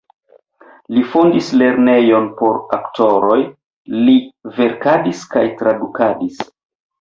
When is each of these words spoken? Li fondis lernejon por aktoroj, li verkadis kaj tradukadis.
Li 0.93 1.01
fondis 1.09 1.49
lernejon 1.61 2.25
por 2.39 2.57
aktoroj, 2.77 3.37
li 4.09 4.17
verkadis 4.57 5.23
kaj 5.37 5.45
tradukadis. 5.61 6.43